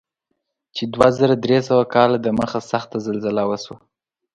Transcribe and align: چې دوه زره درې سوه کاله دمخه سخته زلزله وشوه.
چې 0.75 0.83
دوه 0.93 1.07
زره 1.17 1.35
درې 1.45 1.59
سوه 1.67 1.83
کاله 1.95 2.17
دمخه 2.25 2.59
سخته 2.71 2.97
زلزله 3.05 3.43
وشوه. 3.47 3.77